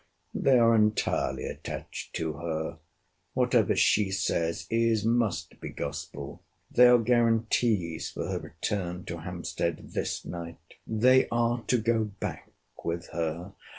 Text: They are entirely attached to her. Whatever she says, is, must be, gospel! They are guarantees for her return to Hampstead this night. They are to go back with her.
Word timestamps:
They 0.33 0.57
are 0.57 0.73
entirely 0.73 1.43
attached 1.43 2.15
to 2.15 2.33
her. 2.33 2.79
Whatever 3.35 3.75
she 3.75 4.09
says, 4.09 4.65
is, 4.71 5.05
must 5.05 5.61
be, 5.61 5.69
gospel! 5.69 6.41
They 6.71 6.87
are 6.87 6.97
guarantees 6.97 8.09
for 8.09 8.25
her 8.27 8.39
return 8.39 9.05
to 9.05 9.19
Hampstead 9.19 9.91
this 9.93 10.25
night. 10.25 10.57
They 10.87 11.27
are 11.29 11.61
to 11.67 11.77
go 11.77 12.05
back 12.19 12.49
with 12.83 13.09
her. 13.09 13.53